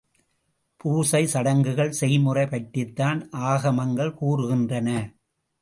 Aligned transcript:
பூசை, 0.77 1.27
சடங்குகள் 1.27 1.91
செய்முறை 1.91 2.47
பற்றித்தான் 2.47 3.29
ஆகமங்கள் 3.31 4.15
கூறுகின்றன. 4.21 4.89